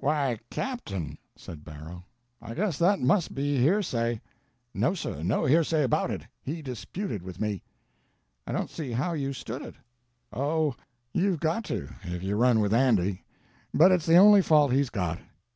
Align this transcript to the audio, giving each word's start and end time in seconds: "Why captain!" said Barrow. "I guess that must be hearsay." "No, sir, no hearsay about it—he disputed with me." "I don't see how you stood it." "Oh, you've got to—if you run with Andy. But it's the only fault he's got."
"Why 0.00 0.38
captain!" 0.48 1.18
said 1.34 1.64
Barrow. 1.64 2.04
"I 2.40 2.54
guess 2.54 2.78
that 2.78 3.00
must 3.00 3.34
be 3.34 3.58
hearsay." 3.58 4.20
"No, 4.72 4.94
sir, 4.94 5.24
no 5.24 5.44
hearsay 5.44 5.82
about 5.82 6.12
it—he 6.12 6.62
disputed 6.62 7.20
with 7.24 7.40
me." 7.40 7.64
"I 8.46 8.52
don't 8.52 8.70
see 8.70 8.92
how 8.92 9.14
you 9.14 9.32
stood 9.32 9.60
it." 9.62 9.74
"Oh, 10.32 10.76
you've 11.12 11.40
got 11.40 11.64
to—if 11.64 12.22
you 12.22 12.36
run 12.36 12.60
with 12.60 12.72
Andy. 12.72 13.24
But 13.74 13.90
it's 13.90 14.06
the 14.06 14.18
only 14.18 14.40
fault 14.40 14.72
he's 14.72 14.90
got." 14.90 15.18